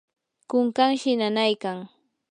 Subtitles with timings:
[0.49, 1.77] kunkanshi nanaykan.